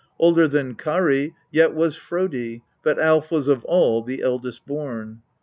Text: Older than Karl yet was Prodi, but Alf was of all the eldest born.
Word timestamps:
Older 0.17 0.47
than 0.47 0.73
Karl 0.73 1.27
yet 1.51 1.75
was 1.75 1.95
Prodi, 1.95 2.63
but 2.81 2.97
Alf 2.97 3.29
was 3.29 3.47
of 3.47 3.63
all 3.65 4.01
the 4.01 4.23
eldest 4.23 4.65
born. 4.65 5.21